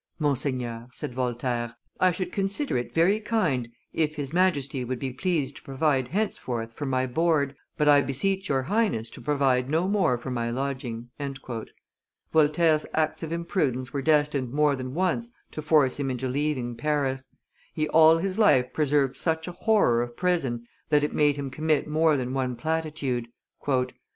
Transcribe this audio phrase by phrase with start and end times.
[0.17, 5.57] "Monseigneur," said Voltaire, "I should consider it very kind if his Majesty would be pleased
[5.57, 10.17] to provide henceforth for my board, but I beseech your Highness to provide no more
[10.17, 11.11] for my lodging."
[12.33, 17.27] Voltaire's acts of imprudence were destined more than once to force him into leaving Paris;
[17.71, 21.87] he all his life preserved such a horror of prison, that it made him commit
[21.87, 23.27] more than one platitude.